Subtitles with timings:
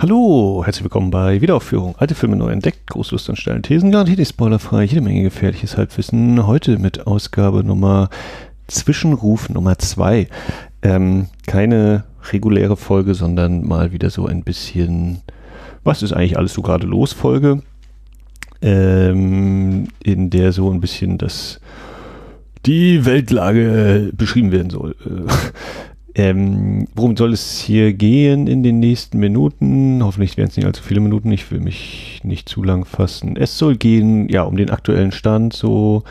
[0.00, 1.96] Hallo, herzlich willkommen bei Wiederaufführung.
[1.98, 6.46] Alte Filme neu entdeckt, Großlust an steilen Thesen, garantiert nicht spoilerfrei, jede Menge gefährliches Halbwissen.
[6.46, 8.08] Heute mit Ausgabe Nummer
[8.68, 10.28] Zwischenruf Nummer 2.
[10.82, 15.18] Ähm, keine reguläre Folge, sondern mal wieder so ein bisschen,
[15.82, 17.64] was ist eigentlich alles so gerade los Folge,
[18.62, 21.60] ähm, in der so ein bisschen das
[22.66, 24.94] die Weltlage beschrieben werden soll.
[26.18, 30.00] Ähm, worum soll es hier gehen in den nächsten Minuten?
[30.02, 31.30] Hoffentlich werden es nicht allzu viele Minuten.
[31.30, 33.36] Ich will mich nicht zu lang fassen.
[33.36, 36.02] Es soll gehen, ja, um den aktuellen Stand, so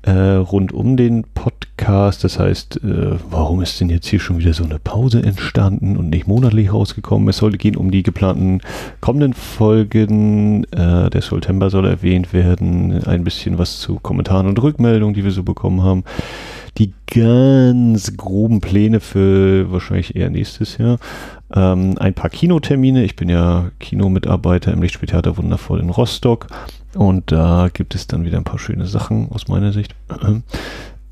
[0.00, 2.24] äh, rund um den Podcast.
[2.24, 6.08] Das heißt, äh, warum ist denn jetzt hier schon wieder so eine Pause entstanden und
[6.08, 7.28] nicht monatlich rausgekommen?
[7.28, 8.62] Es soll gehen um die geplanten
[9.02, 10.64] kommenden Folgen.
[10.72, 13.04] Äh, der September soll erwähnt werden.
[13.04, 16.04] Ein bisschen was zu Kommentaren und Rückmeldungen, die wir so bekommen haben
[16.78, 20.98] die ganz groben Pläne für wahrscheinlich eher nächstes Jahr.
[21.54, 23.04] Ähm, ein paar Kinotermine.
[23.04, 26.48] Ich bin ja Kinomitarbeiter im Lichtspieltheater Wundervoll in Rostock.
[26.94, 29.94] Und da gibt es dann wieder ein paar schöne Sachen aus meiner Sicht.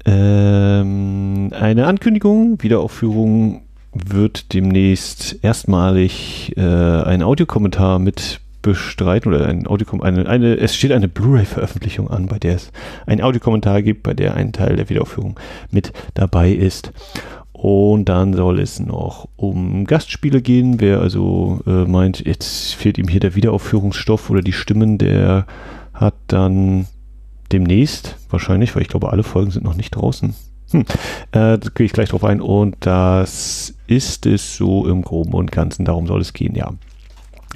[0.05, 10.01] Ähm, eine Ankündigung, Wiederaufführung wird demnächst erstmalig äh, ein Audiokommentar mit bestreiten oder ein Audiokom
[10.01, 12.73] eine, eine, es steht eine Blu-ray-Veröffentlichung an, bei der es
[13.07, 15.39] einen Audiokommentar gibt, bei der ein Teil der Wiederaufführung
[15.71, 16.93] mit dabei ist.
[17.53, 20.81] Und dann soll es noch um Gastspiele gehen.
[20.81, 25.47] Wer also äh, meint, jetzt fehlt ihm hier der Wiederaufführungsstoff oder die Stimmen, der
[25.95, 26.87] hat dann
[27.53, 30.35] demnächst wahrscheinlich, weil ich glaube, alle Folgen sind noch nicht draußen.
[30.73, 30.85] Hm, äh,
[31.33, 32.41] da gehe ich gleich drauf ein.
[32.41, 35.85] Und das ist es so im Groben und Ganzen.
[35.85, 36.73] Darum soll es gehen, ja.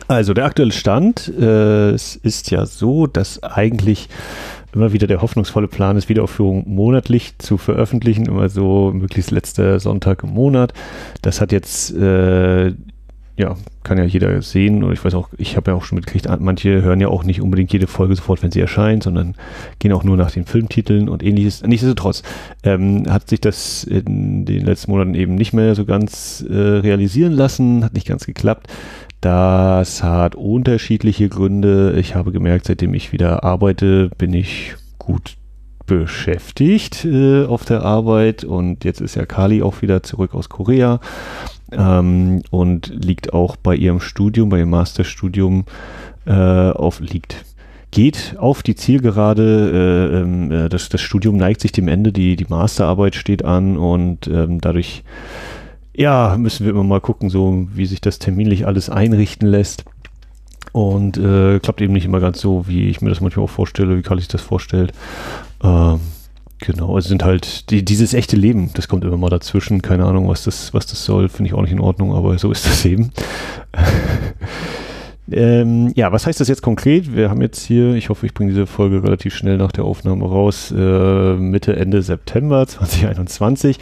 [0.09, 4.09] Also der aktuelle Stand äh, es ist ja so, dass eigentlich
[4.73, 10.23] immer wieder der hoffnungsvolle Plan ist, Wiederaufführung monatlich zu veröffentlichen, immer so möglichst letzter Sonntag
[10.23, 10.75] im Monat.
[11.23, 12.67] Das hat jetzt, äh,
[13.39, 16.29] ja, kann ja jeder sehen und ich weiß auch, ich habe ja auch schon mitgekriegt,
[16.41, 19.35] manche hören ja auch nicht unbedingt jede Folge sofort, wenn sie erscheint, sondern
[19.79, 21.63] gehen auch nur nach den Filmtiteln und ähnliches.
[21.63, 22.23] Nichtsdestotrotz
[22.63, 27.33] ähm, hat sich das in den letzten Monaten eben nicht mehr so ganz äh, realisieren
[27.33, 28.69] lassen, hat nicht ganz geklappt.
[29.21, 31.95] Das hat unterschiedliche Gründe.
[31.99, 35.37] Ich habe gemerkt, seitdem ich wieder arbeite, bin ich gut
[35.87, 41.01] beschäftigt äh, auf der Arbeit und jetzt ist ja Kali auch wieder zurück aus Korea
[41.71, 45.65] ähm, und liegt auch bei ihrem Studium, bei ihrem Masterstudium
[46.27, 47.45] äh, auf liegt
[47.93, 50.11] geht auf die Zielgerade.
[50.13, 53.79] Äh, ähm, äh, das, das Studium neigt sich dem Ende, die, die Masterarbeit steht an
[53.79, 55.03] und ähm, dadurch
[55.97, 59.85] ja, müssen wir immer mal gucken, so wie sich das terminlich alles einrichten lässt.
[60.73, 63.97] Und äh, klappt eben nicht immer ganz so, wie ich mir das manchmal auch vorstelle,
[63.97, 64.93] wie Karl sich das vorstellt.
[65.65, 66.01] Ähm,
[66.59, 69.81] genau, es sind halt die, dieses echte Leben, das kommt immer mal dazwischen.
[69.81, 72.51] Keine Ahnung, was das, was das soll, finde ich auch nicht in Ordnung, aber so
[72.51, 73.11] ist das eben.
[75.33, 77.17] ähm, ja, was heißt das jetzt konkret?
[77.17, 80.27] Wir haben jetzt hier, ich hoffe, ich bringe diese Folge relativ schnell nach der Aufnahme
[80.27, 83.79] raus, äh, Mitte, Ende September 2021.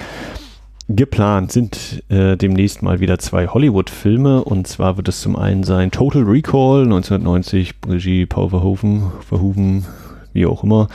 [0.88, 5.90] Geplant sind äh, demnächst mal wieder zwei Hollywood-Filme und zwar wird es zum einen sein
[5.90, 9.86] Total Recall 1990, Regie Paul Verhoeven, Verhoeven,
[10.34, 10.88] wie auch immer.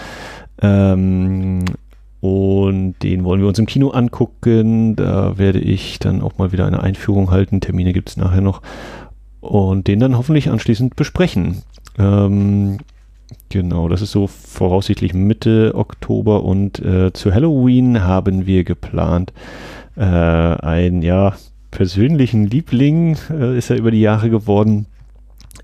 [0.61, 1.65] Ähm,
[2.21, 4.95] und den wollen wir uns im Kino angucken.
[4.95, 7.61] Da werde ich dann auch mal wieder eine Einführung halten.
[7.61, 8.61] Termine gibt es nachher noch.
[9.39, 11.63] Und den dann hoffentlich anschließend besprechen.
[11.97, 12.79] Ähm,
[13.47, 19.31] genau, das ist so voraussichtlich Mitte Oktober und äh, zu Halloween haben wir geplant,
[19.99, 21.35] äh, ein ja
[21.71, 24.87] persönlichen Liebling äh, ist er über die Jahre geworden.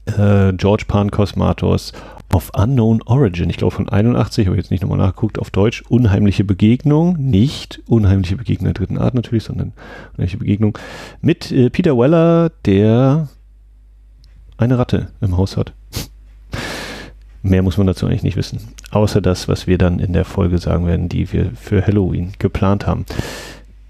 [0.05, 1.93] Äh, George Pan Cosmatos
[2.33, 6.43] of Unknown Origin, ich glaube von 81, habe jetzt nicht nochmal nachgeguckt, auf Deutsch, Unheimliche
[6.43, 9.71] Begegnung, nicht Unheimliche Begegnung der dritten Art natürlich, sondern
[10.11, 10.77] Unheimliche Begegnung,
[11.21, 13.29] mit äh, Peter Weller, der
[14.57, 15.73] eine Ratte im Haus hat.
[17.41, 18.59] Mehr muss man dazu eigentlich nicht wissen,
[18.91, 22.85] außer das, was wir dann in der Folge sagen werden, die wir für Halloween geplant
[22.85, 23.05] haben.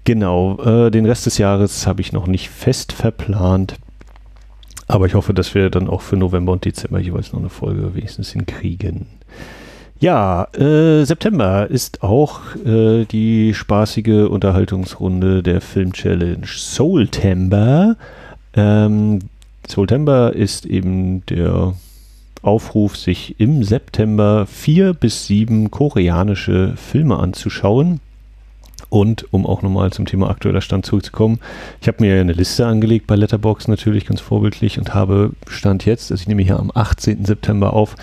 [0.06, 3.74] Genau, äh, den Rest des Jahres habe ich noch nicht fest verplant.
[4.86, 7.92] Aber ich hoffe, dass wir dann auch für November und Dezember jeweils noch eine Folge
[7.96, 9.06] wenigstens hinkriegen.
[9.98, 17.96] Ja, äh, September ist auch äh, die spaßige Unterhaltungsrunde der Film Challenge Soultember.
[18.54, 19.18] Ähm,
[19.66, 21.74] Soultember ist eben der
[22.42, 27.98] Aufruf, sich im September vier bis sieben koreanische Filme anzuschauen.
[28.96, 31.38] Und um auch nochmal zum Thema aktueller Stand zurückzukommen,
[31.82, 36.10] ich habe mir eine Liste angelegt bei Letterbox natürlich ganz vorbildlich und habe Stand jetzt,
[36.10, 37.26] also ich nehme hier am 18.
[37.26, 37.94] September auf,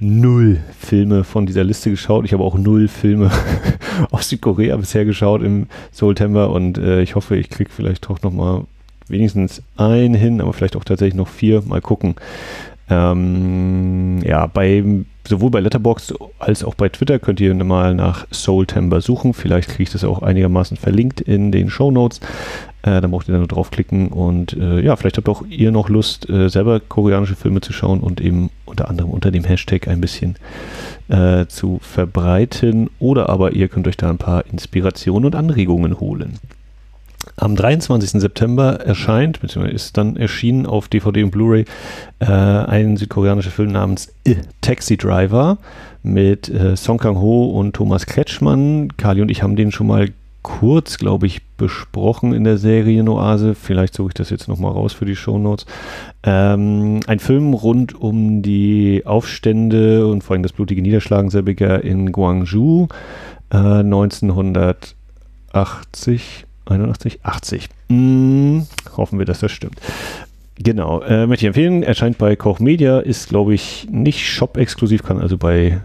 [0.00, 2.24] null Filme von dieser Liste geschaut.
[2.24, 3.30] Ich habe auch null Filme
[4.10, 8.62] aus Südkorea bisher geschaut im September und äh, ich hoffe, ich kriege vielleicht doch nochmal
[9.06, 11.62] wenigstens ein hin, aber vielleicht auch tatsächlich noch vier.
[11.62, 12.16] Mal gucken.
[12.90, 14.82] Ähm, ja, bei,
[15.26, 19.34] sowohl bei Letterboxd als auch bei Twitter könnt ihr mal nach Soultember suchen.
[19.34, 22.20] Vielleicht kriege ich das auch einigermaßen verlinkt in den Show Notes.
[22.82, 25.88] Äh, dann braucht ihr dann nur draufklicken und äh, ja, vielleicht habt auch ihr noch
[25.88, 30.00] Lust, äh, selber koreanische Filme zu schauen und eben unter anderem unter dem Hashtag ein
[30.00, 30.36] bisschen
[31.08, 32.90] äh, zu verbreiten.
[32.98, 36.38] Oder aber ihr könnt euch da ein paar Inspirationen und Anregungen holen.
[37.36, 38.20] Am 23.
[38.20, 41.64] September erscheint, beziehungsweise ist dann erschienen auf DVD und Blu-ray,
[42.20, 45.58] äh, ein südkoreanischer Film namens I, Taxi Driver
[46.02, 48.96] mit äh, Song Kang-ho und Thomas Kretschmann.
[48.96, 50.10] Kali und ich haben den schon mal
[50.42, 53.54] kurz, glaube ich, besprochen in der Serie Noase.
[53.54, 55.64] Vielleicht suche ich das jetzt nochmal raus für die Shownotes.
[56.22, 62.12] Ähm, ein Film rund um die Aufstände und vor allem das blutige Niederschlagen selbiger in
[62.12, 62.88] Guangzhou
[63.50, 67.68] äh, 1980 81, 80.
[67.88, 68.66] Hm,
[68.96, 69.80] hoffen wir, dass das stimmt.
[70.56, 71.82] Genau, äh, möchte ich empfehlen.
[71.82, 75.80] Erscheint bei Koch Media, ist glaube ich nicht Shop-exklusiv, kann also bei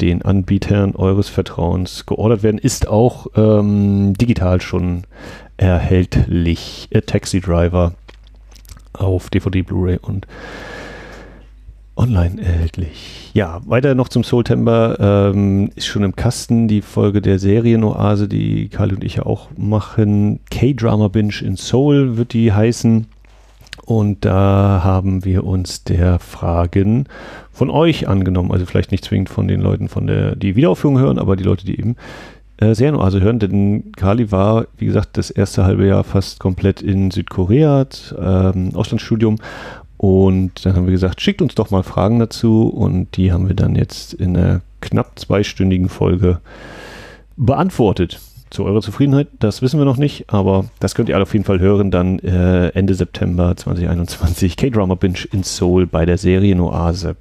[0.00, 2.58] den Anbietern eures Vertrauens geordert werden.
[2.58, 5.04] Ist auch ähm, digital schon
[5.56, 6.88] erhältlich.
[6.90, 7.94] Äh, Taxi Driver
[8.92, 10.26] auf DVD, Blu-ray und
[11.96, 13.30] online erhältlich.
[13.34, 15.32] Ja, weiter noch zum Soultember.
[15.34, 19.48] Ähm, ist schon im Kasten die Folge der Serienoase, die Kali und ich ja auch
[19.56, 20.40] machen.
[20.50, 23.06] K-Drama Binge in Soul wird die heißen.
[23.84, 27.06] Und da haben wir uns der Fragen
[27.52, 28.52] von euch angenommen.
[28.52, 31.66] Also vielleicht nicht zwingend von den Leuten, von der, die Wiederaufführung hören, aber die Leute,
[31.66, 31.96] die eben
[32.58, 33.38] äh, Serienoase hören.
[33.38, 37.86] Denn Kali war, wie gesagt, das erste halbe Jahr fast komplett in Südkorea,
[38.18, 39.38] ähm, Auslandsstudium
[40.02, 43.54] und dann haben wir gesagt, schickt uns doch mal Fragen dazu und die haben wir
[43.54, 46.40] dann jetzt in einer knapp zweistündigen Folge
[47.36, 48.18] beantwortet.
[48.50, 51.44] Zu eurer Zufriedenheit, das wissen wir noch nicht, aber das könnt ihr alle auf jeden
[51.44, 54.56] Fall hören dann äh, Ende September 2021.
[54.56, 57.14] K-Drama Binge in Seoul bei der Serienoase.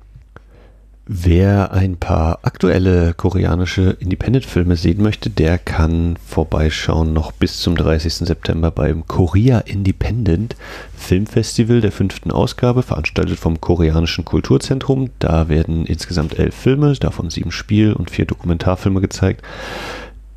[1.14, 8.14] Wer ein paar aktuelle koreanische Independent-Filme sehen möchte, der kann vorbeischauen noch bis zum 30.
[8.14, 10.56] September beim Korea Independent
[10.96, 15.10] Filmfestival der fünften Ausgabe, veranstaltet vom Koreanischen Kulturzentrum.
[15.20, 19.42] Da werden insgesamt elf Filme, davon sieben Spiel- und vier Dokumentarfilme gezeigt.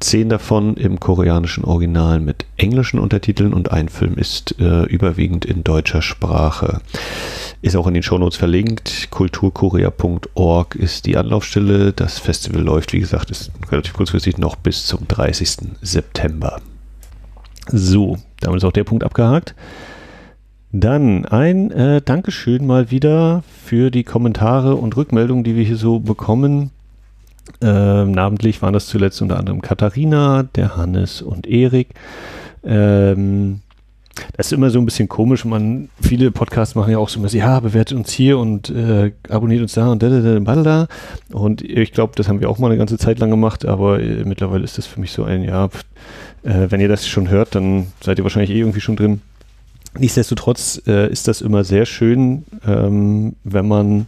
[0.05, 5.65] Zehn davon im koreanischen Original mit englischen Untertiteln und ein Film ist äh, überwiegend in
[5.65, 6.83] deutscher Sprache.
[7.63, 9.09] Ist auch in den Shownotes verlinkt.
[9.11, 11.95] Kulturkorea.org ist die Anlaufstelle.
[11.95, 15.71] Das Festival läuft, wie gesagt, ist relativ kurzfristig noch bis zum 30.
[15.81, 16.61] September.
[17.69, 19.55] So, damit ist auch der Punkt abgehakt.
[20.71, 25.99] Dann ein äh, Dankeschön mal wieder für die Kommentare und Rückmeldungen, die wir hier so
[25.99, 26.73] bekommen.
[27.61, 31.91] Ähm, namentlich waren das zuletzt unter anderem Katharina, der Hannes und Erik.
[32.65, 33.61] Ähm,
[34.37, 35.45] das ist immer so ein bisschen komisch.
[35.45, 39.63] Man, viele Podcasts machen ja auch so immer, ja, bewertet uns hier und äh, abonniert
[39.63, 40.87] uns da und da, da, da, da.
[41.33, 44.25] Und ich glaube, das haben wir auch mal eine ganze Zeit lang gemacht, aber äh,
[44.25, 45.67] mittlerweile ist das für mich so ein, ja,
[46.45, 49.21] äh, wenn ihr das schon hört, dann seid ihr wahrscheinlich eh irgendwie schon drin.
[49.99, 54.07] Nichtsdestotrotz äh, ist das immer sehr schön, ähm, wenn man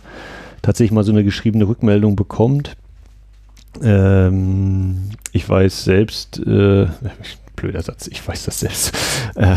[0.63, 2.77] tatsächlich mal so eine geschriebene Rückmeldung bekommt.
[3.83, 6.87] Ähm, ich weiß selbst, äh,
[7.57, 8.97] blöder Satz, ich weiß das selbst.
[9.35, 9.55] Äh,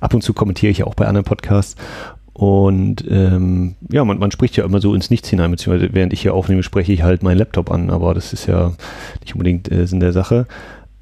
[0.00, 1.74] ab und zu kommentiere ich ja auch bei anderen Podcasts.
[2.34, 6.20] Und ähm, ja, man, man spricht ja immer so ins Nichts hinein, beziehungsweise während ich
[6.20, 8.72] hier aufnehme, spreche ich halt meinen Laptop an, aber das ist ja
[9.20, 10.46] nicht unbedingt äh, Sinn der Sache.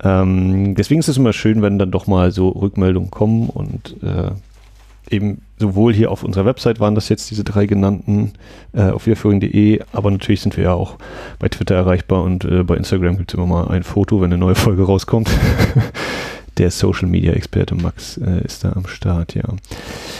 [0.05, 4.33] Ähm, deswegen ist es immer schön, wenn dann doch mal so Rückmeldungen kommen und äh,
[5.13, 8.33] eben sowohl hier auf unserer Website waren das jetzt diese drei genannten
[8.73, 10.97] äh, auf wiederführung.de, aber natürlich sind wir ja auch
[11.39, 14.39] bei Twitter erreichbar und äh, bei Instagram gibt es immer mal ein Foto, wenn eine
[14.39, 15.31] neue Folge rauskommt.
[16.59, 19.45] Der Social Media Experte Max äh, ist da am Start, ja.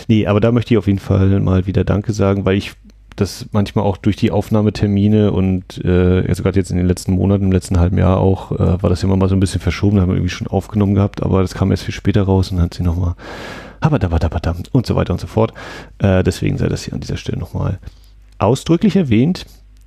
[0.09, 2.73] Nee, aber da möchte ich auf jeden Fall mal wieder Danke sagen, weil ich
[3.17, 7.53] das manchmal auch durch die Aufnahmetermine und äh, gerade jetzt in den letzten Monaten, im
[7.53, 10.09] letzten halben Jahr auch, äh, war das immer mal so ein bisschen verschoben, da haben
[10.11, 12.83] wir irgendwie schon aufgenommen gehabt, aber das kam erst viel später raus und hat sie
[12.83, 13.15] nochmal
[13.83, 15.53] habadabadabadam und so weiter und so fort.
[15.99, 17.79] Äh, deswegen sei das hier an dieser Stelle nochmal
[18.39, 19.47] ausdrücklich erwähnt,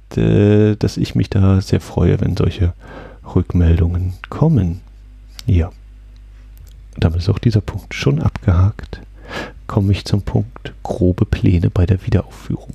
[0.09, 2.73] dass ich mich da sehr freue, wenn solche
[3.35, 4.81] Rückmeldungen kommen.
[5.45, 5.71] Ja.
[6.95, 9.01] Damit ist auch dieser Punkt schon abgehakt
[9.67, 12.69] komme ich zum Punkt grobe Pläne bei der Wiederaufführung.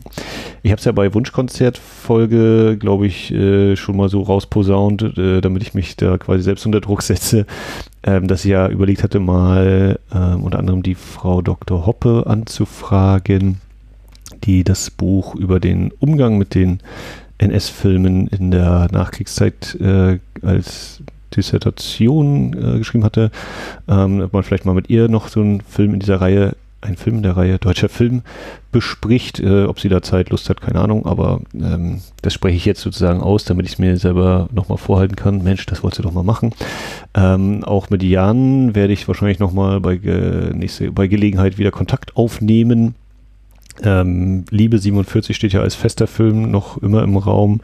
[0.63, 5.63] Ich habe es ja bei Wunschkonzertfolge, glaube ich, äh, schon mal so rausposaunt, äh, damit
[5.63, 7.47] ich mich da quasi selbst unter Druck setze,
[8.03, 11.87] ähm, dass ich ja überlegt hatte, mal ähm, unter anderem die Frau Dr.
[11.87, 13.61] Hoppe anzufragen,
[14.45, 16.81] die das Buch über den Umgang mit den
[17.39, 21.03] NS-Filmen in der Nachkriegszeit äh, als
[21.37, 23.31] Dissertation äh, geschrieben hatte,
[23.89, 26.97] ähm, ob man vielleicht mal mit ihr noch so einen Film in dieser Reihe ein
[26.97, 28.23] Film in der Reihe Deutscher Film
[28.73, 29.41] bespricht.
[29.41, 32.81] Äh, ob sie da Zeit, Lust hat, keine Ahnung, aber ähm, das spreche ich jetzt
[32.81, 35.43] sozusagen aus, damit ich es mir selber nochmal vorhalten kann.
[35.43, 36.53] Mensch, das wolltest du doch mal machen.
[37.15, 42.95] Ähm, auch mit Jan werde ich wahrscheinlich nochmal bei, äh, bei Gelegenheit wieder Kontakt aufnehmen.
[43.83, 47.61] Ähm, Liebe 47 steht ja als fester Film noch immer im Raum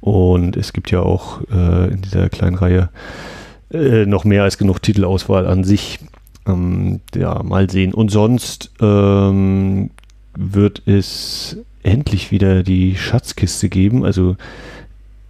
[0.00, 2.90] und es gibt ja auch äh, in dieser kleinen Reihe
[3.72, 5.98] äh, noch mehr als genug Titelauswahl an sich.
[6.46, 7.92] Ähm, ja, mal sehen.
[7.92, 9.90] Und sonst ähm,
[10.36, 14.04] wird es endlich wieder die Schatzkiste geben.
[14.04, 14.36] Also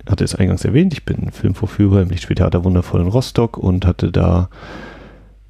[0.08, 4.48] hatte es eingangs erwähnt, ich bin Filmvorführer im Lichtspieltheater Wundervoll in Rostock und hatte da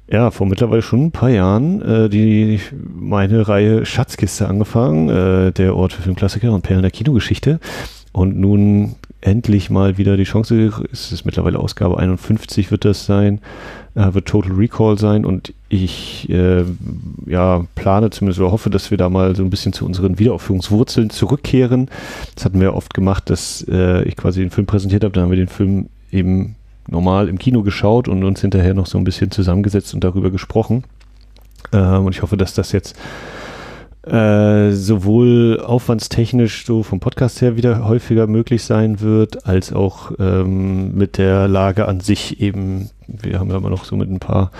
[0.09, 5.75] ja vor mittlerweile schon ein paar Jahren äh, die meine Reihe Schatzkiste angefangen, äh, der
[5.75, 7.59] Ort für Filmklassiker und Perlen der Kinogeschichte.
[8.13, 13.41] Und nun endlich mal wieder die Chance, es ist mittlerweile Ausgabe 51 wird das sein,
[13.95, 16.63] äh, wird Total Recall sein und ich äh,
[17.25, 21.09] ja, plane zumindest oder hoffe, dass wir da mal so ein bisschen zu unseren Wiederaufführungswurzeln
[21.09, 21.89] zurückkehren.
[22.35, 25.31] Das hatten wir oft gemacht, dass äh, ich quasi den Film präsentiert habe, da haben
[25.31, 26.55] wir den Film eben
[26.87, 30.83] normal im Kino geschaut und uns hinterher noch so ein bisschen zusammengesetzt und darüber gesprochen.
[31.73, 32.95] Ähm, und ich hoffe, dass das jetzt
[34.09, 40.95] äh, sowohl aufwandstechnisch so vom Podcast her wieder häufiger möglich sein wird, als auch ähm,
[40.95, 42.89] mit der Lage an sich eben.
[43.07, 44.51] Wir haben ja immer noch so mit ein paar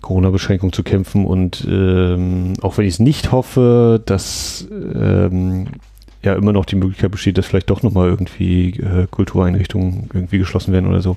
[0.00, 5.68] Corona-Beschränkungen zu kämpfen und ähm, auch wenn ich es nicht hoffe, dass ähm,
[6.22, 10.72] ja immer noch die Möglichkeit besteht, dass vielleicht doch nochmal irgendwie äh, Kultureinrichtungen irgendwie geschlossen
[10.72, 11.16] werden oder so.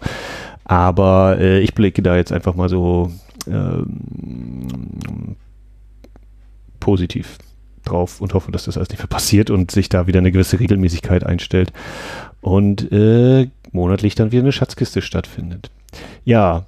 [0.64, 3.12] Aber äh, ich blicke da jetzt einfach mal so
[3.48, 5.36] ähm,
[6.80, 7.38] positiv
[7.84, 10.60] drauf und hoffe, dass das alles nicht mehr passiert und sich da wieder eine gewisse
[10.60, 11.74] Regelmäßigkeit einstellt
[12.42, 15.72] und äh, monatlich dann wieder eine Schatzkiste stattfindet.
[16.24, 16.66] Ja,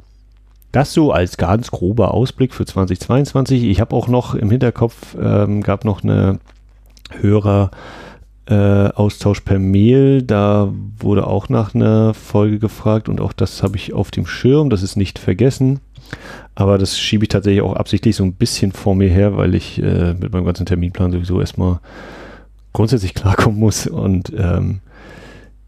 [0.72, 3.64] das so als ganz grober Ausblick für 2022.
[3.64, 6.40] Ich habe auch noch im Hinterkopf, ähm, gab noch eine
[7.22, 7.70] Hörer
[8.48, 10.22] äh, Austausch per Mail.
[10.22, 14.70] Da wurde auch nach einer Folge gefragt und auch das habe ich auf dem Schirm.
[14.70, 15.80] Das ist nicht vergessen.
[16.56, 19.82] Aber das schiebe ich tatsächlich auch absichtlich so ein bisschen vor mir her, weil ich
[19.82, 21.80] äh, mit meinem ganzen Terminplan sowieso erstmal
[22.74, 23.88] grundsätzlich klarkommen muss.
[23.88, 24.82] Und ähm,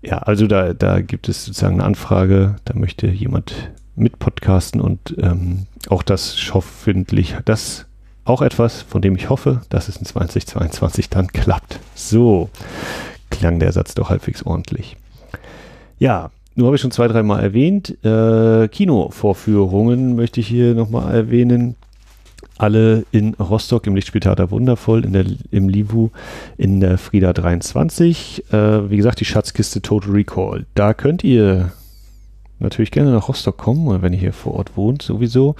[0.01, 5.15] ja, also da, da gibt es sozusagen eine Anfrage, da möchte jemand mit podcasten und
[5.19, 7.85] ähm, auch das hoffentlich, das
[8.25, 11.79] auch etwas, von dem ich hoffe, dass es in 2022 dann klappt.
[11.93, 12.49] So
[13.29, 14.97] klang der Satz doch halbwegs ordentlich.
[15.99, 18.03] Ja, nur habe ich schon zwei, dreimal erwähnt.
[18.03, 21.75] Äh, Kinovorführungen möchte ich hier nochmal erwähnen.
[22.57, 26.09] Alle in Rostock im Lichtspieltheater Wundervoll, in der, im Livu,
[26.57, 28.45] in der Frieda 23.
[28.51, 30.65] Äh, wie gesagt, die Schatzkiste Total Recall.
[30.73, 31.73] Da könnt ihr
[32.59, 35.55] natürlich gerne nach Rostock kommen, wenn ihr hier vor Ort wohnt, sowieso.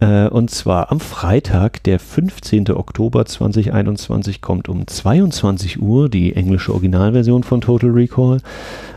[0.00, 2.70] Äh, und zwar am Freitag, der 15.
[2.70, 8.40] Oktober 2021, kommt um 22 Uhr die englische Originalversion von Total Recall.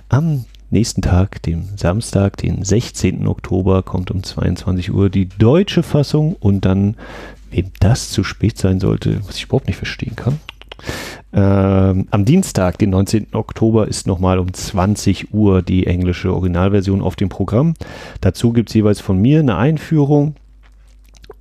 [0.09, 3.27] Am nächsten Tag, dem Samstag, den 16.
[3.27, 6.95] Oktober, kommt um 22 Uhr die deutsche Fassung und dann,
[7.51, 10.39] wem das zu spät sein sollte, was ich überhaupt nicht verstehen kann.
[11.31, 13.27] Ähm, am Dienstag, den 19.
[13.33, 17.73] Oktober, ist nochmal um 20 Uhr die englische Originalversion auf dem Programm.
[18.21, 20.35] Dazu gibt es jeweils von mir eine Einführung.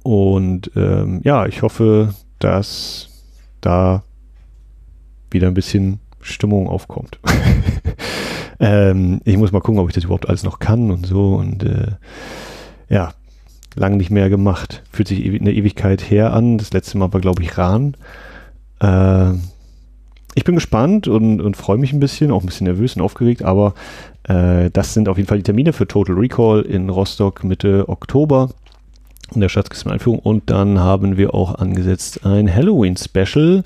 [0.08, 3.10] Und ähm, ja, ich hoffe, dass
[3.60, 4.04] da
[5.30, 7.18] wieder ein bisschen Stimmung aufkommt.
[8.60, 11.36] Ähm, ich muss mal gucken, ob ich das überhaupt alles noch kann und so.
[11.36, 11.92] Und äh,
[12.88, 13.12] ja,
[13.76, 14.82] lang nicht mehr gemacht.
[14.90, 16.58] Fühlt sich eine Ewigkeit her an.
[16.58, 17.96] Das letzte Mal war, glaube ich, Rahn.
[18.80, 19.34] Äh,
[20.34, 23.44] ich bin gespannt und, und freue mich ein bisschen, auch ein bisschen nervös und aufgeregt,
[23.44, 23.74] aber
[24.24, 28.48] äh, das sind auf jeden Fall die Termine für Total Recall in Rostock Mitte Oktober
[29.34, 30.18] in der Schatzkisten-Einführung.
[30.18, 33.64] Und dann haben wir auch angesetzt ein Halloween-Special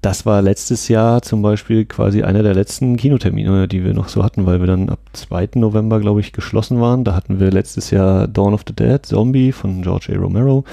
[0.00, 4.22] das war letztes Jahr zum Beispiel quasi einer der letzten Kinotermine, die wir noch so
[4.22, 5.50] hatten, weil wir dann ab 2.
[5.56, 7.02] November, glaube ich, geschlossen waren.
[7.02, 10.16] Da hatten wir letztes Jahr Dawn of the Dead, Zombie von George A.
[10.16, 10.64] Romero.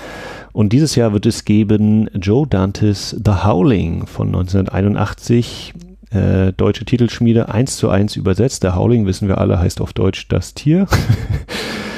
[0.54, 5.74] Und dieses Jahr wird es geben Joe Dantes The Howling von 1981.
[6.12, 8.62] Äh, deutsche Titelschmiede, eins zu eins übersetzt.
[8.62, 10.86] The Howling, wissen wir alle, heißt auf Deutsch das Tier.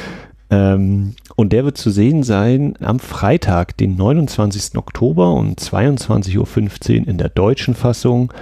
[0.50, 4.78] ähm, und der wird zu sehen sein am Freitag, den 29.
[4.78, 8.34] Oktober um 22.15 Uhr in der deutschen Fassung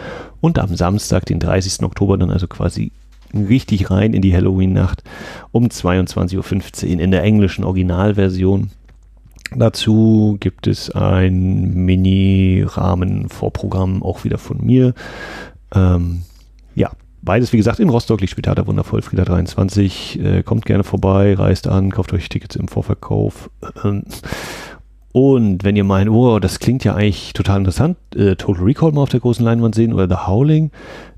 [0.41, 1.83] und am Samstag, den 30.
[1.83, 2.91] Oktober, dann also quasi
[3.33, 5.03] richtig rein in die Halloween-Nacht
[5.51, 8.69] um 22.15 Uhr in der englischen Originalversion.
[9.55, 14.93] Dazu gibt es ein Mini-Rahmen-Vorprogramm auch wieder von mir.
[15.73, 16.21] Ähm,
[16.75, 16.91] ja,
[17.25, 20.19] beides, wie gesagt, in Rostock, Lichtspieltheater wundervoll, Frieda 23.
[20.23, 23.49] Äh, kommt gerne vorbei, reist an, kauft euch Tickets im Vorverkauf.
[25.11, 29.01] Und wenn ihr meint, oh, das klingt ja eigentlich total interessant, äh, Total Recall mal
[29.01, 30.71] auf der großen Leinwand sehen oder The Howling,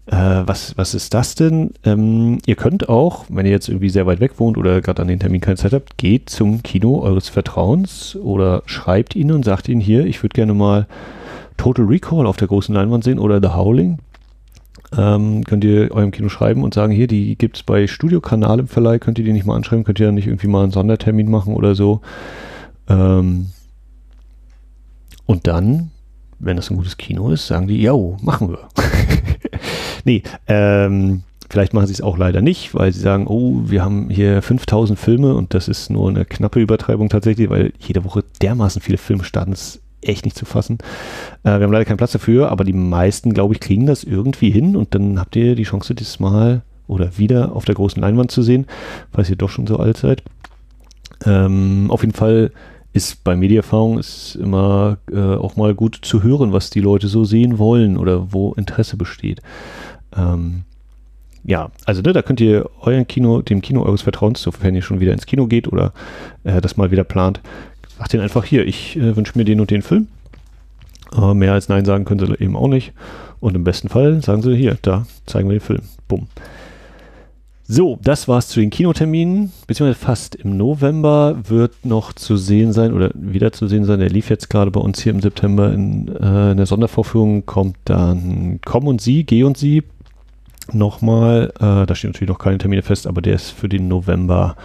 [0.05, 1.71] äh, was, was ist das denn?
[1.83, 5.07] Ähm, ihr könnt auch, wenn ihr jetzt irgendwie sehr weit weg wohnt oder gerade an
[5.07, 9.67] den Termin keine Zeit habt, geht zum Kino eures Vertrauens oder schreibt ihnen und sagt
[9.67, 10.87] ihnen hier, ich würde gerne mal
[11.57, 13.97] Total Recall auf der großen Leinwand sehen oder The Howling.
[14.95, 18.67] Ähm, könnt ihr eurem Kino schreiben und sagen, hier, die gibt es bei Studiokanal im
[18.67, 21.29] Verleih, könnt ihr die nicht mal anschreiben, könnt ihr dann nicht irgendwie mal einen Sondertermin
[21.29, 22.01] machen oder so.
[22.87, 23.47] Ähm,
[25.25, 25.91] und dann,
[26.39, 28.59] wenn das ein gutes Kino ist, sagen die, ja, machen wir.
[30.07, 34.09] Nee, ähm, vielleicht machen sie es auch leider nicht, weil sie sagen, oh, wir haben
[34.09, 38.81] hier 5000 Filme und das ist nur eine knappe Übertreibung tatsächlich, weil jede Woche dermaßen
[38.81, 40.77] viele Filme starten, ist echt nicht zu fassen.
[41.43, 44.49] Äh, wir haben leider keinen Platz dafür, aber die meisten, glaube ich, kriegen das irgendwie
[44.49, 48.31] hin und dann habt ihr die Chance, das mal oder wieder auf der großen Leinwand
[48.31, 48.65] zu sehen,
[49.11, 50.23] falls ihr doch schon so alt seid.
[51.25, 52.51] Ähm, auf jeden Fall
[52.93, 57.25] ist bei Medieerfahrung ist immer äh, auch mal gut zu hören, was die Leute so
[57.25, 59.41] sehen wollen oder wo Interesse besteht.
[60.15, 60.63] Ähm,
[61.43, 64.99] ja, also ne, da könnt ihr euren Kino, dem Kino eures Vertrauens, sofern ihr schon
[64.99, 65.93] wieder ins Kino geht oder
[66.43, 67.39] äh, das mal wieder plant,
[67.97, 70.07] sagt den einfach hier, ich äh, wünsche mir den und den Film.
[71.15, 72.93] Äh, mehr als Nein sagen können sie eben auch nicht.
[73.39, 75.81] Und im besten Fall sagen sie hier, da zeigen wir den Film.
[76.07, 76.27] Bumm.
[77.69, 82.93] So, das war's zu den Kinoterminen, beziehungsweise fast im November wird noch zu sehen sein
[82.93, 83.99] oder wieder zu sehen sein.
[83.99, 87.45] Der lief jetzt gerade bei uns hier im September in, äh, in der Sondervorführung.
[87.45, 89.83] Kommt dann Komm und Sie, Geh und Sie
[90.73, 91.51] nochmal.
[91.59, 94.55] Äh, da stehen natürlich noch keine Termine fest, aber der ist für den November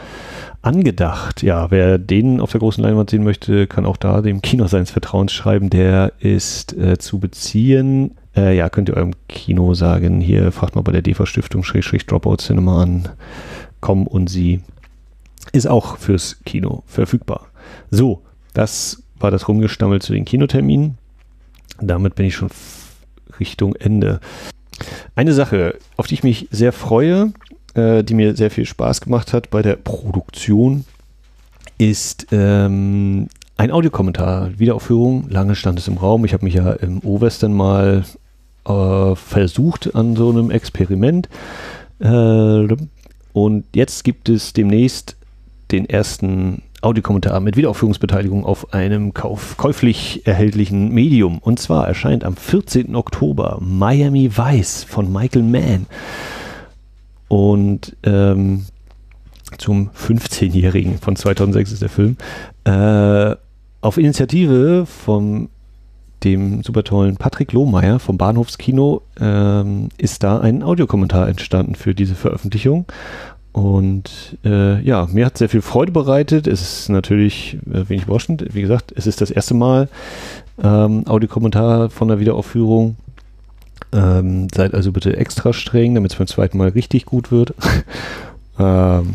[0.62, 1.42] angedacht.
[1.42, 4.90] Ja, wer den auf der großen Leinwand sehen möchte, kann auch da dem Kino seines
[4.90, 5.71] Vertrauens schreiben.
[5.71, 10.82] Der ist äh, zu beziehen äh, ja, könnt ihr eurem Kino sagen, hier fragt mal
[10.82, 13.09] bei der DEFA-Stiftung Schrägstrich Dropout Cinema an.
[13.80, 14.62] Komm und sie
[15.52, 17.49] ist auch fürs Kino verfügbar.
[17.90, 18.23] So,
[18.54, 20.97] das war das Rumgestammel zu den Kinoterminen.
[21.80, 22.49] Damit bin ich schon
[23.38, 24.21] Richtung Ende.
[25.14, 27.33] Eine Sache, auf die ich mich sehr freue,
[27.75, 30.85] äh, die mir sehr viel Spaß gemacht hat bei der Produktion,
[31.79, 35.29] ist ähm, ein Audiokommentar, Wiederaufführung.
[35.29, 36.25] Lange stand es im Raum.
[36.25, 38.05] Ich habe mich ja im O-Western mal
[38.66, 41.29] äh, versucht an so einem Experiment.
[41.99, 42.66] Äh,
[43.33, 45.16] und jetzt gibt es demnächst
[45.70, 51.38] den ersten Audiokommentar mit Wiederaufführungsbeteiligung auf einem kauf käuflich erhältlichen Medium.
[51.38, 52.95] Und zwar erscheint am 14.
[52.95, 55.87] Oktober Miami Vice von Michael Mann.
[57.29, 58.66] Und ähm,
[59.59, 62.16] zum 15-Jährigen von 2006 ist der Film.
[62.64, 63.37] Äh,
[63.81, 65.49] auf Initiative vom
[66.25, 72.14] dem super tollen Patrick Lohmeier vom Bahnhofskino ähm, ist da ein Audiokommentar entstanden für diese
[72.14, 72.87] Veröffentlichung.
[73.53, 76.47] Und äh, ja, mir hat sehr viel Freude bereitet.
[76.47, 78.47] Es ist natürlich äh, wenig überraschend.
[78.55, 79.88] Wie gesagt, es ist das erste Mal
[80.62, 82.97] ähm, Audiokommentar von der Wiederaufführung.
[83.93, 87.55] Ähm, seid also bitte extra streng, damit es beim zweiten Mal richtig gut wird.
[88.59, 89.15] ähm,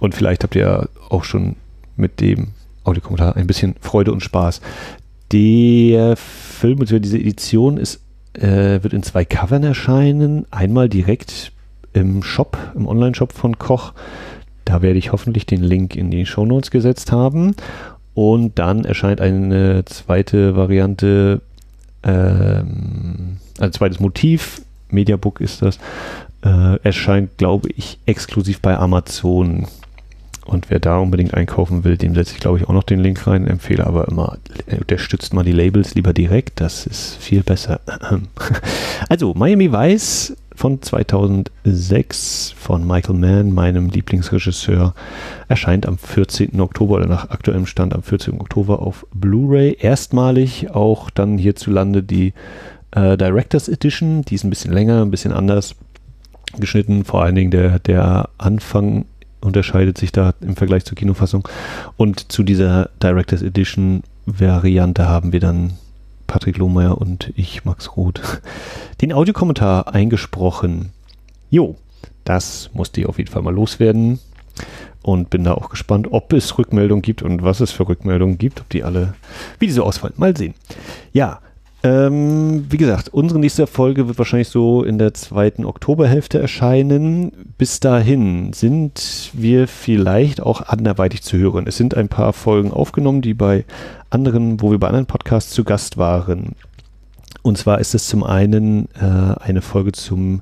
[0.00, 1.56] und vielleicht habt ihr auch schon
[1.96, 2.48] mit dem
[2.84, 4.62] Audiokommentar ein bisschen Freude und Spaß.
[5.32, 7.00] Der Film, bzw.
[7.00, 8.00] diese Edition ist,
[8.32, 10.46] äh, wird in zwei Covern erscheinen.
[10.50, 11.52] Einmal direkt
[11.94, 13.94] im Shop, im Online-Shop von Koch.
[14.64, 17.54] Da werde ich hoffentlich den Link in die Show Notes gesetzt haben.
[18.14, 21.40] Und dann erscheint eine zweite Variante,
[22.02, 25.78] ähm, ein zweites Motiv, Mediabook ist das,
[26.44, 29.66] äh, erscheint, glaube ich, exklusiv bei Amazon.
[30.46, 33.26] Und wer da unbedingt einkaufen will, dem setze ich, glaube ich, auch noch den Link
[33.26, 33.46] rein.
[33.46, 34.36] Empfehle aber immer,
[34.70, 36.60] unterstützt mal die Labels lieber direkt.
[36.60, 37.80] Das ist viel besser.
[39.08, 44.94] Also, Miami Vice von 2006 von Michael Mann, meinem Lieblingsregisseur,
[45.48, 46.60] erscheint am 14.
[46.60, 48.40] Oktober oder nach aktuellem Stand am 14.
[48.40, 49.76] Oktober auf Blu-ray.
[49.80, 52.32] Erstmalig auch dann hierzulande die
[52.92, 54.22] äh, Director's Edition.
[54.22, 55.74] Die ist ein bisschen länger, ein bisschen anders
[56.58, 57.04] geschnitten.
[57.04, 59.06] Vor allen Dingen der, der Anfang
[59.40, 61.46] unterscheidet sich da im Vergleich zur Kinofassung.
[61.96, 65.74] Und zu dieser Director's Edition Variante haben wir dann
[66.34, 68.20] Patrick Lohmeier und ich, Max Roth,
[69.00, 70.90] den Audiokommentar eingesprochen.
[71.48, 71.76] Jo,
[72.24, 74.18] das musste ich auf jeden Fall mal loswerden
[75.00, 78.60] und bin da auch gespannt, ob es Rückmeldungen gibt und was es für Rückmeldungen gibt,
[78.60, 79.14] ob die alle,
[79.60, 80.14] wie die so ausfallen.
[80.16, 80.54] Mal sehen.
[81.12, 81.38] Ja,
[81.84, 87.30] ähm, wie gesagt, unsere nächste Folge wird wahrscheinlich so in der zweiten Oktoberhälfte erscheinen.
[87.58, 91.66] Bis dahin sind wir vielleicht auch anderweitig zu hören.
[91.66, 93.66] Es sind ein paar Folgen aufgenommen, die bei
[94.08, 96.56] anderen, wo wir bei anderen Podcasts zu Gast waren.
[97.42, 100.40] Und zwar ist es zum einen äh, eine Folge zum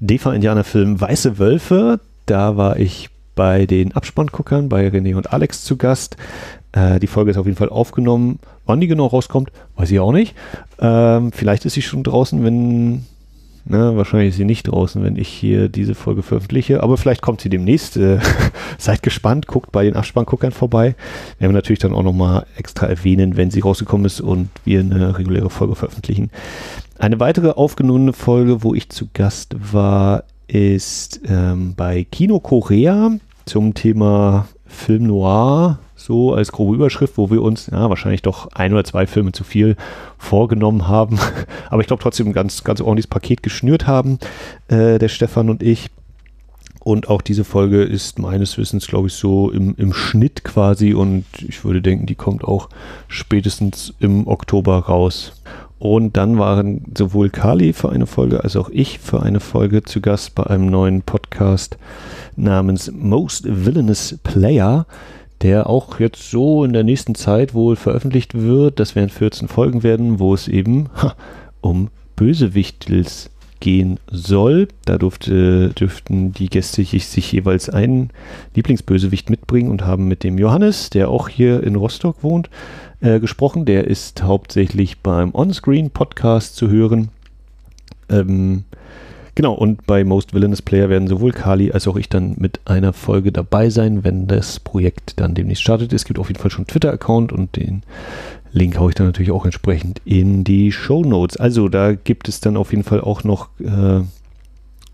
[0.00, 1.98] DEFA-Indianer-Film Weiße Wölfe.
[2.26, 6.16] Da war ich bei den Abspannguckern, bei René und Alex zu Gast.
[6.72, 8.38] Äh, die Folge ist auf jeden Fall aufgenommen.
[8.66, 10.34] Wann die genau rauskommt, weiß ich auch nicht.
[10.78, 13.04] Ähm, vielleicht ist sie schon draußen, wenn
[13.66, 17.40] Ne, wahrscheinlich ist sie nicht draußen, wenn ich hier diese Folge veröffentliche, aber vielleicht kommt
[17.40, 17.96] sie demnächst.
[17.96, 18.18] Äh,
[18.78, 20.94] seid gespannt, guckt bei den Abspannguckern vorbei.
[21.38, 25.18] Wir haben natürlich dann auch nochmal extra erwähnen, wenn sie rausgekommen ist und wir eine
[25.18, 26.30] reguläre Folge veröffentlichen.
[26.98, 33.12] Eine weitere aufgenommene Folge, wo ich zu Gast war, ist ähm, bei Kino Korea
[33.46, 38.72] zum Thema Film Noir so als grobe Überschrift, wo wir uns ja, wahrscheinlich doch ein
[38.72, 39.76] oder zwei Filme zu viel
[40.18, 41.18] vorgenommen haben.
[41.70, 44.18] Aber ich glaube trotzdem ein ganz, ganz ordentliches Paket geschnürt haben,
[44.68, 45.88] äh, der Stefan und ich.
[46.80, 50.92] Und auch diese Folge ist meines Wissens, glaube ich, so im, im Schnitt quasi.
[50.92, 52.68] Und ich würde denken, die kommt auch
[53.08, 55.32] spätestens im Oktober raus.
[55.78, 60.00] Und dann waren sowohl Kali für eine Folge als auch ich für eine Folge zu
[60.00, 61.76] Gast bei einem neuen Podcast
[62.36, 64.86] namens Most Villainous Player
[65.44, 68.80] der auch jetzt so in der nächsten Zeit wohl veröffentlicht wird.
[68.80, 71.14] Das werden 14 Folgen werden, wo es eben ha,
[71.60, 74.68] um Bösewichtels gehen soll.
[74.84, 78.10] Da durfte, dürften die Gäste sich jeweils einen
[78.54, 82.50] Lieblingsbösewicht mitbringen und haben mit dem Johannes, der auch hier in Rostock wohnt,
[83.00, 83.64] äh, gesprochen.
[83.64, 87.08] Der ist hauptsächlich beim Onscreen-Podcast zu hören.
[88.08, 88.64] Ähm,
[89.36, 92.92] Genau, und bei Most Villainous Player werden sowohl Kali als auch ich dann mit einer
[92.92, 95.92] Folge dabei sein, wenn das Projekt dann demnächst startet.
[95.92, 97.82] Es gibt auf jeden Fall schon einen Twitter-Account und den
[98.54, 101.36] Link haue ich dann natürlich auch entsprechend in die Show Notes.
[101.36, 104.00] Also da gibt es dann auf jeden Fall auch noch äh,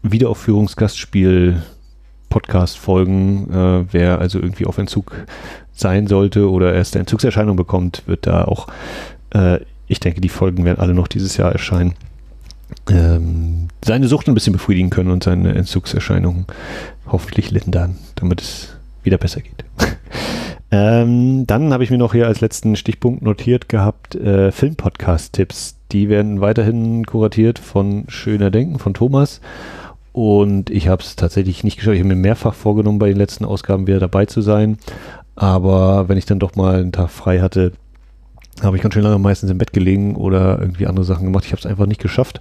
[0.02, 1.62] Wiederaufführungsgastspiel
[2.30, 3.50] Podcast-Folgen.
[3.52, 5.12] Äh, wer also irgendwie auf Entzug
[5.72, 8.66] sein sollte oder erst eine Entzugserscheinung bekommt, wird da auch,
[9.34, 11.94] äh, ich denke, die Folgen werden alle noch dieses Jahr erscheinen
[12.88, 16.46] ähm, seine Sucht ein bisschen befriedigen können und seine Entzugserscheinungen
[17.06, 18.68] hoffentlich lindern, damit es
[19.02, 19.64] wieder besser geht.
[20.70, 25.76] ähm, dann habe ich mir noch hier als letzten Stichpunkt notiert gehabt, äh, Filmpodcast-Tipps.
[25.90, 29.40] Die werden weiterhin kuratiert von Schöner Denken, von Thomas.
[30.12, 31.94] Und ich habe es tatsächlich nicht geschafft.
[31.94, 34.78] Ich habe mir mehrfach vorgenommen, bei den letzten Ausgaben wieder dabei zu sein.
[35.36, 37.72] Aber wenn ich dann doch mal einen Tag frei hatte,
[38.62, 41.44] habe ich ganz schön lange meistens im Bett gelegen oder irgendwie andere Sachen gemacht.
[41.46, 42.40] Ich habe es einfach nicht geschafft.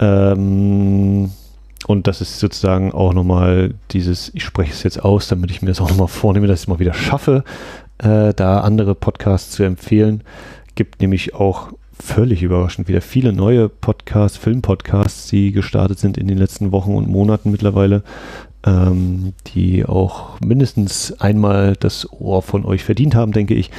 [0.00, 1.30] Ähm,
[1.86, 5.68] und das ist sozusagen auch nochmal dieses, ich spreche es jetzt aus, damit ich mir
[5.68, 7.44] das auch nochmal vornehme, dass ich es mal wieder schaffe,
[7.98, 10.22] äh, da andere Podcasts zu empfehlen.
[10.74, 16.38] Gibt nämlich auch völlig überraschend wieder viele neue Podcasts, Filmpodcasts, die gestartet sind in den
[16.38, 18.02] letzten Wochen und Monaten mittlerweile,
[18.64, 23.70] ähm, die auch mindestens einmal das Ohr von euch verdient haben, denke ich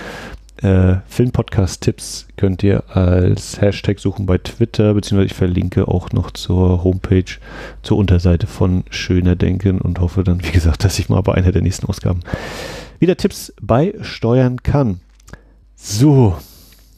[0.62, 6.84] äh, Filmpodcast-Tipps könnt ihr als Hashtag suchen bei Twitter, beziehungsweise ich verlinke auch noch zur
[6.84, 7.38] Homepage,
[7.82, 11.52] zur Unterseite von Schöner Denken und hoffe dann, wie gesagt, dass ich mal bei einer
[11.52, 12.22] der nächsten Ausgaben
[13.00, 15.00] wieder Tipps beisteuern kann.
[15.76, 16.38] So,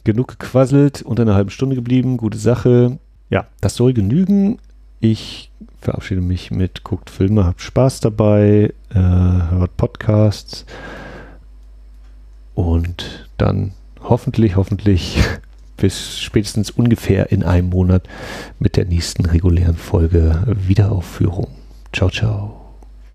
[0.04, 2.98] genug gequasselt, unter einer halben Stunde geblieben, gute Sache.
[3.30, 4.58] Ja, das soll genügen.
[4.98, 10.66] Ich verabschiede mich mit guckt Filme, habt Spaß dabei, äh, hört Podcasts
[12.54, 15.18] und dann hoffentlich, hoffentlich
[15.76, 18.04] bis spätestens ungefähr in einem Monat
[18.58, 21.48] mit der nächsten regulären Folge Wiederaufführung.
[21.92, 22.61] Ciao, ciao.